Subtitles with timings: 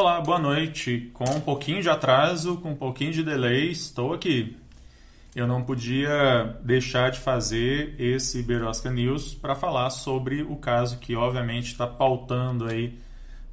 [0.00, 1.10] Olá, boa noite.
[1.12, 4.56] Com um pouquinho de atraso, com um pouquinho de delay, estou aqui.
[5.36, 11.14] Eu não podia deixar de fazer esse Berosca News para falar sobre o caso que,
[11.14, 12.98] obviamente, está pautando aí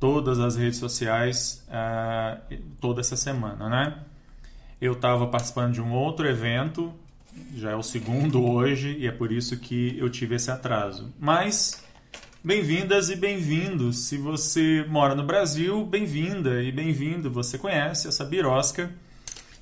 [0.00, 3.98] todas as redes sociais uh, toda essa semana, né?
[4.80, 6.90] Eu estava participando de um outro evento,
[7.54, 11.12] já é o segundo hoje, e é por isso que eu tive esse atraso.
[11.20, 11.84] Mas
[12.42, 13.98] Bem-vindas e bem-vindos.
[13.98, 17.30] Se você mora no Brasil, bem-vinda e bem-vindo.
[17.30, 18.90] Você conhece essa birosca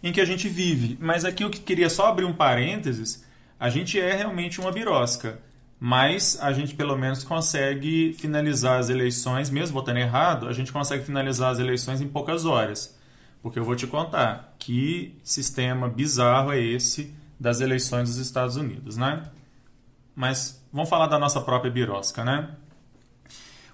[0.01, 0.97] em que a gente vive.
[1.01, 3.27] Mas aqui eu queria só abrir um parênteses.
[3.59, 5.41] A gente é realmente uma birosca,
[5.81, 11.05] mas a gente pelo menos consegue finalizar as eleições, mesmo votando errado, a gente consegue
[11.05, 12.97] finalizar as eleições em poucas horas.
[13.43, 18.97] Porque eu vou te contar que sistema bizarro é esse das eleições dos Estados Unidos,
[18.97, 19.25] né?
[20.15, 22.51] Mas vamos falar da nossa própria birosca, né?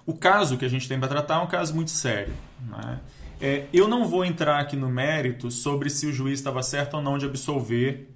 [0.07, 2.35] O caso que a gente tem para tratar é um caso muito sério.
[2.69, 3.01] Né?
[3.41, 7.03] É, eu não vou entrar aqui no mérito sobre se o juiz estava certo ou
[7.03, 8.11] não de absolver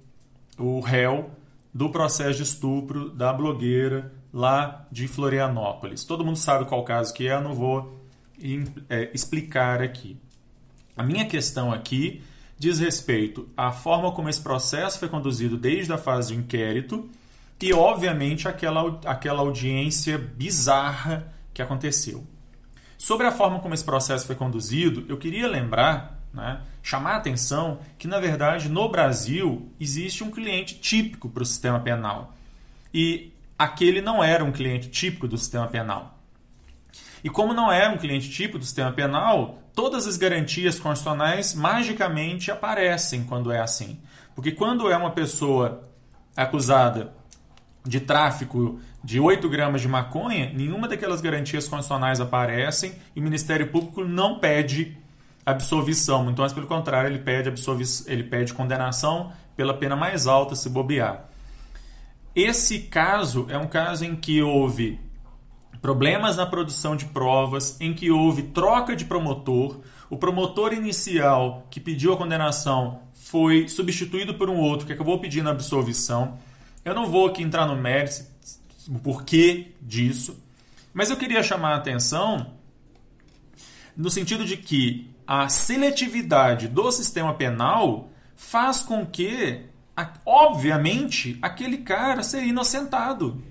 [0.57, 1.31] o réu
[1.73, 6.03] do processo de estupro da blogueira lá de Florianópolis.
[6.03, 7.99] Todo mundo sabe qual caso que é, eu não vou
[8.89, 10.17] é, explicar aqui.
[10.95, 12.21] A minha questão aqui
[12.57, 17.09] diz respeito à forma como esse processo foi conduzido desde a fase de inquérito
[17.61, 22.25] e, obviamente, aquela, aquela audiência bizarra que aconteceu.
[22.97, 27.79] Sobre a forma como esse processo foi conduzido, eu queria lembrar, né, chamar a atenção
[27.97, 32.33] que, na verdade, no Brasil existe um cliente típico para o sistema penal.
[32.93, 36.19] E aquele não era um cliente típico do sistema penal.
[37.23, 42.51] E como não é um cliente típico do sistema penal, todas as garantias constitucionais magicamente
[42.51, 43.99] aparecem quando é assim.
[44.35, 45.89] Porque quando é uma pessoa
[46.35, 47.13] acusada
[47.85, 53.67] de tráfico de 8 gramas de maconha, nenhuma daquelas garantias constitucionais aparecem e o Ministério
[53.67, 54.97] Público não pede
[55.45, 56.23] absolvição.
[56.23, 57.51] Muito mais pelo contrário, ele pede,
[58.07, 61.25] ele pede condenação pela pena mais alta se bobear.
[62.35, 64.99] Esse caso é um caso em que houve
[65.81, 69.79] problemas na produção de provas, em que houve troca de promotor,
[70.09, 75.49] o promotor inicial que pediu a condenação foi substituído por um outro que acabou pedindo
[75.49, 76.37] absolvição.
[76.83, 78.25] Eu não vou aqui entrar no mérito
[78.87, 80.41] o porquê disso,
[80.93, 82.53] mas eu queria chamar a atenção
[83.95, 89.65] no sentido de que a seletividade do sistema penal faz com que,
[90.25, 93.43] obviamente, aquele cara seja inocentado.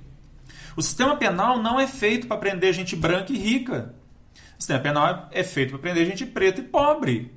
[0.75, 3.95] O sistema penal não é feito para prender gente branca e rica.
[4.59, 7.33] O sistema penal é feito para prender gente preta e pobre.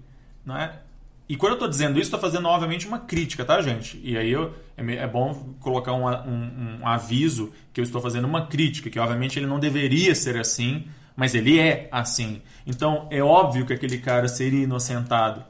[0.46, 0.80] Não é?
[1.28, 4.00] E quando eu estou dizendo isso, estou fazendo, obviamente, uma crítica, tá, gente?
[4.04, 8.26] E aí eu, é, é bom colocar um, um, um, aviso que eu estou fazendo
[8.26, 12.42] uma crítica, que obviamente ele não deveria ser assim, mas ele é assim.
[12.68, 15.44] Então é óbvio que aquele cara seria inocentado,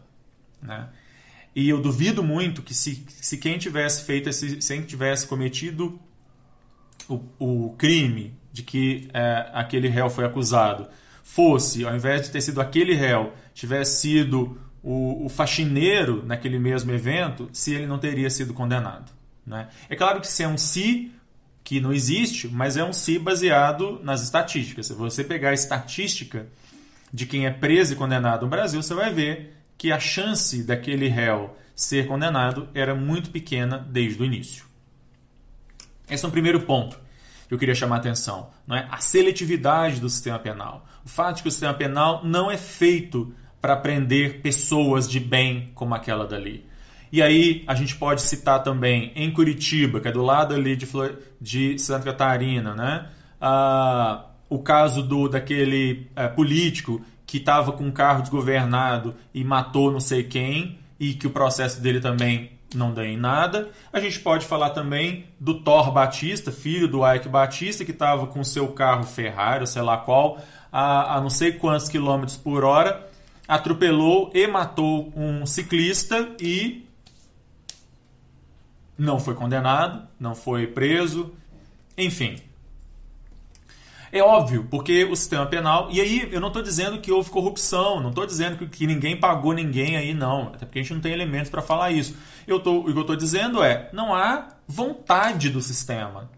[0.61, 0.87] né?
[1.55, 5.99] E eu duvido muito que se, se quem tivesse feito esse, se quem tivesse cometido
[7.09, 10.87] o, o crime de que é, aquele réu foi acusado,
[11.23, 16.91] fosse, ao invés de ter sido aquele réu, tivesse sido o, o faxineiro naquele mesmo
[16.91, 19.11] evento se ele não teria sido condenado.
[19.45, 19.67] Né?
[19.89, 21.11] É claro que se é um se
[21.63, 24.87] que não existe, mas é um se baseado nas estatísticas.
[24.87, 26.47] Se você pegar a estatística
[27.13, 31.07] de quem é preso e condenado no Brasil, você vai ver que a chance daquele
[31.07, 34.65] réu ser condenado era muito pequena desde o início.
[36.09, 36.99] Esse é um primeiro ponto
[37.47, 38.49] que eu queria chamar a atenção.
[38.65, 38.87] Não é?
[38.89, 40.85] A seletividade do sistema penal.
[41.05, 45.71] O fato de que o sistema penal não é feito para prender pessoas de bem
[45.75, 46.65] como aquela dali.
[47.11, 50.87] E aí a gente pode citar também em Curitiba, que é do lado ali de,
[51.39, 53.07] de Santa Catarina, né?
[53.39, 59.91] Ah, o caso do daquele é, político que estava com um carro desgovernado e matou
[59.91, 63.69] não sei quem e que o processo dele também não dá em nada.
[63.91, 68.43] A gente pode falar também do Thor Batista, filho do Ike Batista, que estava com
[68.43, 70.39] seu carro Ferrari, sei lá qual,
[70.71, 73.10] a, a não sei quantos quilômetros por hora
[73.51, 76.87] atropelou e matou um ciclista e
[78.97, 81.33] não foi condenado, não foi preso,
[81.97, 82.41] enfim.
[84.09, 85.89] É óbvio, porque o sistema penal.
[85.91, 89.19] E aí, eu não estou dizendo que houve corrupção, não estou dizendo que, que, ninguém
[89.19, 90.43] pagou ninguém aí, não.
[90.43, 92.15] Até porque a gente não tem elementos para falar isso.
[92.47, 96.29] Eu tô, o que eu estou dizendo é: não há vontade do sistema.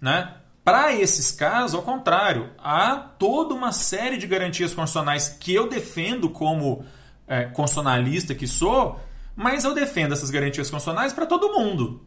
[0.00, 0.34] Né?
[0.64, 6.30] Para esses casos, ao contrário, há toda uma série de garantias constitucionais que eu defendo
[6.30, 6.84] como
[7.28, 8.98] é, constitucionalista que sou,
[9.36, 12.02] mas eu defendo essas garantias constitucionais para todo mundo.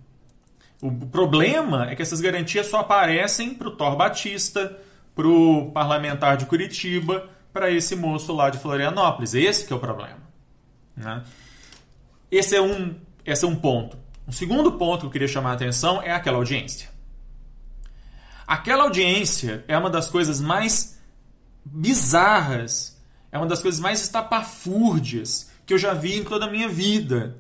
[0.82, 4.78] O problema é que essas garantias só aparecem para o Thor Batista,
[5.16, 9.36] para o parlamentar de Curitiba, para esse moço lá de Florianópolis.
[9.36, 10.20] Esse que é o problema.
[10.96, 11.24] Né?
[12.32, 13.98] Esse, é um, esse é um ponto.
[14.28, 16.90] O segundo ponto que eu queria chamar a atenção é aquela audiência.
[18.48, 20.98] Aquela audiência é uma das coisas mais
[21.66, 22.98] bizarras,
[23.30, 27.38] é uma das coisas mais estapafúrdias que eu já vi em toda a minha vida.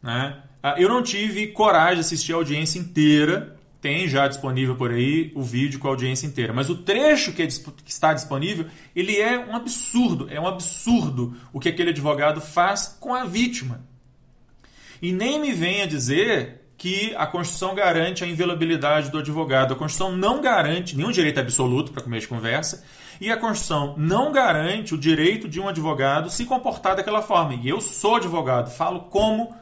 [0.00, 0.40] Né?
[0.62, 3.56] Ah, eu não tive coragem de assistir a audiência inteira.
[3.80, 6.52] Tem já disponível por aí o vídeo com a audiência inteira.
[6.52, 10.28] Mas o trecho que, é, que está disponível, ele é um absurdo.
[10.30, 13.84] É um absurdo o que aquele advogado faz com a vítima.
[15.02, 19.74] E nem me venha dizer que a Constituição garante a inviolabilidade do advogado.
[19.74, 22.82] A Constituição não garante nenhum direito absoluto para começo de conversa.
[23.20, 27.52] E a Constituição não garante o direito de um advogado se comportar daquela forma.
[27.52, 29.54] E eu sou advogado, falo como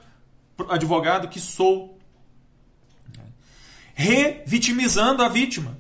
[0.69, 1.99] advogado que sou.
[3.95, 5.77] Revitimizando a vítima.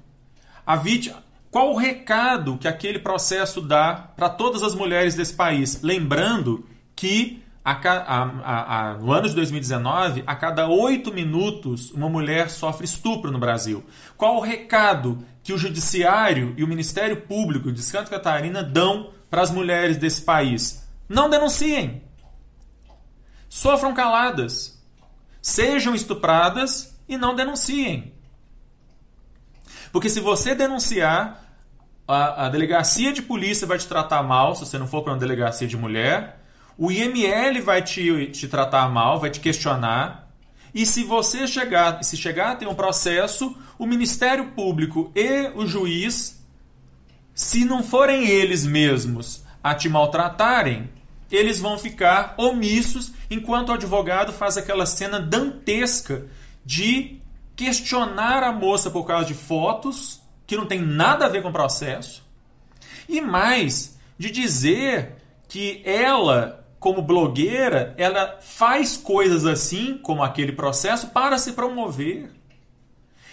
[0.66, 1.22] A vítima.
[1.52, 5.82] Qual o recado que aquele processo dá para todas as mulheres desse país?
[5.82, 7.40] Lembrando que
[7.72, 13.30] a, a, a, no ano de 2019, a cada oito minutos, uma mulher sofre estupro
[13.30, 13.84] no Brasil.
[14.16, 19.42] Qual o recado que o Judiciário e o Ministério Público de Santa Catarina dão para
[19.42, 20.86] as mulheres desse país?
[21.08, 22.08] Não denunciem
[23.48, 24.78] sofram caladas,
[25.40, 28.14] sejam estupradas e não denunciem.
[29.90, 31.42] Porque se você denunciar,
[32.06, 35.18] a, a, delegacia de polícia vai te tratar mal, se você não for para uma
[35.18, 36.37] delegacia de mulher,
[36.78, 40.30] o IML vai te, te tratar mal, vai te questionar.
[40.72, 45.66] E se você chegar, se chegar a ter um processo, o Ministério Público e o
[45.66, 46.40] juiz,
[47.34, 50.88] se não forem eles mesmos a te maltratarem,
[51.30, 56.26] eles vão ficar omissos enquanto o advogado faz aquela cena dantesca
[56.64, 57.18] de
[57.56, 61.52] questionar a moça por causa de fotos que não tem nada a ver com o
[61.52, 62.24] processo
[63.08, 65.16] e mais de dizer
[65.48, 72.30] que ela como blogueira, ela faz coisas assim, como aquele processo, para se promover.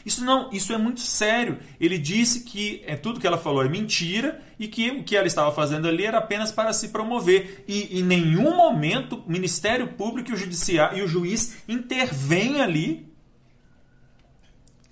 [0.06, 1.58] Isso não, isso é muito sério.
[1.80, 5.26] Ele disse que é tudo que ela falou é mentira e que o que ela
[5.26, 7.64] estava fazendo ali era apenas para se promover.
[7.68, 13.12] E em nenhum momento o Ministério Público e o Judiciário e o juiz intervêm ali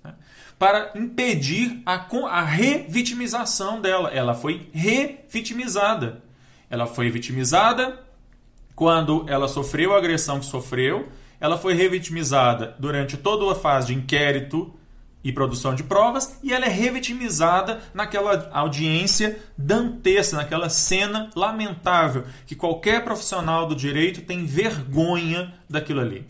[0.02, 0.14] né,
[0.58, 1.94] para impedir a,
[2.28, 4.10] a revitimização dela.
[4.10, 6.24] Ela foi revitimizada.
[6.68, 8.03] Ela foi vitimizada
[8.74, 11.08] quando ela sofreu a agressão que sofreu.
[11.40, 14.72] Ela foi revitimizada durante toda a fase de inquérito
[15.22, 22.54] e produção de provas, e ela é revitimizada naquela audiência dantesca, naquela cena lamentável, que
[22.54, 26.26] qualquer profissional do direito tem vergonha daquilo ali.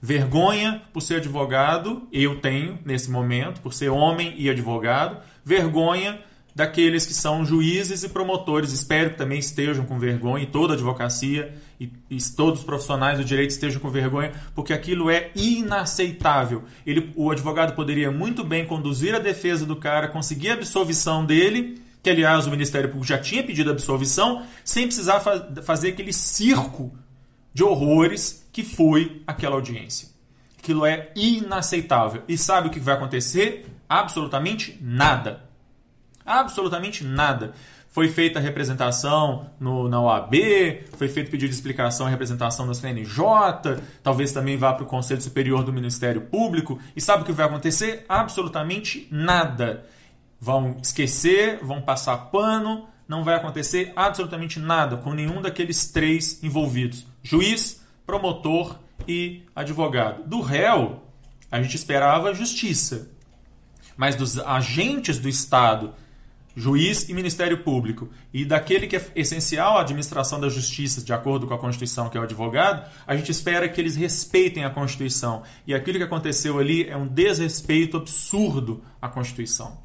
[0.00, 6.20] Vergonha por ser advogado, eu tenho nesse momento, por ser homem e advogado, vergonha
[6.54, 8.72] daqueles que são juízes e promotores.
[8.72, 13.16] Espero que também estejam com vergonha, e toda a advocacia e, e, todos os profissionais
[13.16, 16.64] do direito estejam com vergonha, porque aquilo é inaceitável.
[16.86, 21.80] Ele, o advogado poderia muito bem conduzir a defesa do cara, conseguir a absolvição dele,
[22.02, 26.12] que aliás o Ministério Público já tinha pedido a absolvição, sem precisar fa fazer aquele
[26.12, 26.92] circo
[27.54, 30.08] de horrores que foi aquela audiência.
[30.58, 32.22] Aquilo é inaceitável.
[32.28, 33.66] E sabe o que vai acontecer?
[33.88, 35.44] Absolutamente nada.
[36.26, 37.54] Absolutamente nada.
[37.90, 40.34] Foi feita a representação no, na OAB,
[40.96, 43.12] foi feito pedido de explicação e representação no CNJ,
[44.00, 46.78] talvez também vá para o Conselho Superior do Ministério Público.
[46.94, 48.04] E sabe o que vai acontecer?
[48.08, 49.84] Absolutamente nada.
[50.40, 57.04] Vão esquecer, vão passar pano, não vai acontecer absolutamente nada com nenhum daqueles três envolvidos:
[57.24, 58.78] juiz, promotor
[59.08, 60.22] e advogado.
[60.28, 61.02] Do réu,
[61.50, 63.10] a gente esperava justiça.
[63.96, 65.92] Mas dos agentes do Estado
[66.56, 71.46] juiz e Ministério Público, e daquele que é essencial à administração da justiça, de acordo
[71.46, 75.42] com a Constituição, que é o advogado, a gente espera que eles respeitem a Constituição.
[75.66, 79.78] E aquilo que aconteceu ali é um desrespeito absurdo à Constituição.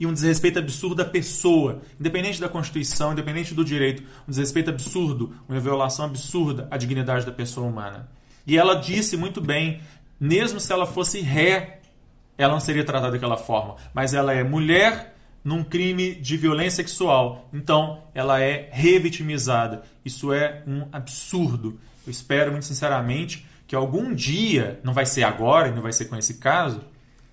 [0.00, 5.34] E um desrespeito absurdo à pessoa, independente da Constituição, independente do direito, um desrespeito absurdo,
[5.48, 8.10] uma violação absurda à dignidade da pessoa humana.
[8.46, 9.80] E ela disse muito bem,
[10.18, 11.82] mesmo se ela fosse ré,
[12.36, 13.76] ela não seria tratada daquela forma.
[13.94, 15.11] Mas ela é mulher
[15.44, 17.48] num crime de violência sexual.
[17.52, 19.82] Então, ela é revitimizada.
[20.04, 21.78] Isso é um absurdo.
[22.06, 26.16] Eu espero muito sinceramente que algum dia, não vai ser agora, não vai ser com
[26.16, 26.82] esse caso,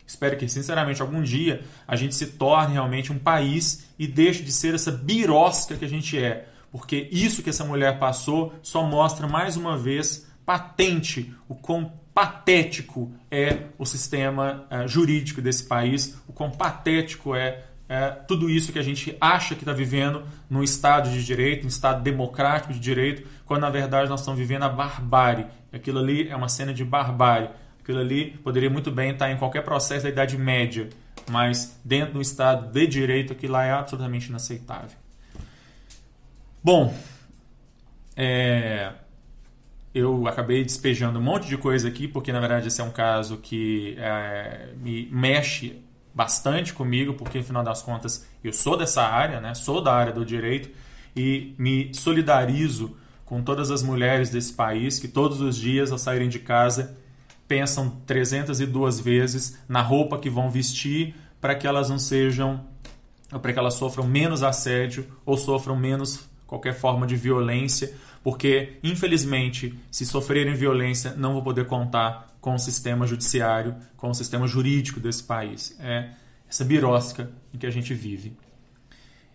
[0.08, 4.52] espero que sinceramente algum dia a gente se torne realmente um país e deixe de
[4.52, 6.48] ser essa birosca que a gente é.
[6.72, 13.12] Porque isso que essa mulher passou só mostra mais uma vez patente o quão patético
[13.30, 18.78] é o sistema uh, jurídico desse país, o quão patético é é, tudo isso que
[18.78, 23.28] a gente acha que está vivendo num Estado de direito, um Estado democrático de direito,
[23.48, 25.48] quando na verdade nós estamos vivendo a barbárie.
[25.74, 27.50] Aquilo ali é uma cena de barbárie.
[27.82, 30.88] Aquilo ali poderia muito bem estar em qualquer processo da Idade Média,
[31.32, 34.96] mas dentro do Estado de direito aquilo lá é absolutamente inaceitável.
[36.64, 36.94] Bom,
[38.16, 38.92] é,
[39.96, 43.38] eu acabei despejando um monte de coisa aqui, porque na verdade esse é um caso
[43.38, 45.82] que é, me mexe
[46.20, 49.54] bastante comigo, porque afinal das contas eu sou dessa área, né?
[49.54, 50.70] sou da área do direito
[51.16, 56.28] e me solidarizo com todas as mulheres desse país que todos os dias ao saírem
[56.28, 56.98] de casa
[57.48, 62.66] pensam 302 vezes na roupa que vão vestir para que elas não sejam
[63.42, 69.74] para que elas sofram menos assédio ou sofram menos qualquer forma de violência, porque infelizmente,
[69.90, 75.00] se sofrerem violência, não vou poder contar com o sistema judiciário, com o sistema jurídico
[75.00, 75.76] desse país.
[75.80, 76.12] É
[76.50, 78.36] essa birosca em que a gente vive.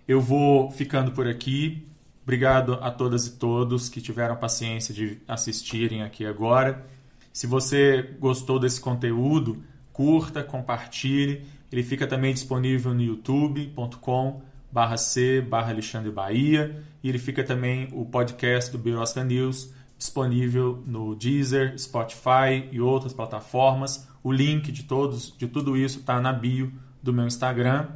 [0.06, 1.86] Eu vou ficando por aqui.
[2.22, 6.86] Obrigado a todas e todos que tiveram paciência de assistirem aqui agora.
[7.32, 11.42] Se você gostou desse conteúdo, curta, compartilhe.
[11.70, 17.88] Ele fica também disponível no youtube.com barra C barra Alexandre Bahia e ele fica também
[17.92, 24.06] o podcast do Birosca News disponível no Deezer, Spotify e outras plataformas.
[24.22, 26.72] O link de todos, de tudo isso está na bio
[27.02, 27.88] do meu Instagram.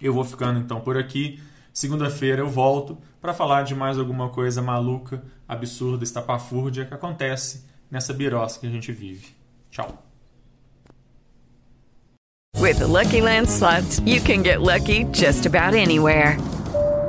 [0.00, 1.40] Eu vou ficando então por aqui.
[1.72, 8.12] Segunda-feira eu volto para falar de mais alguma coisa maluca, absurda, estapafúrdia que acontece nessa
[8.12, 9.28] birosca que a gente vive.
[9.70, 10.04] Tchau.
[12.60, 16.36] With the Lucky Land slots, you can get lucky just about anywhere.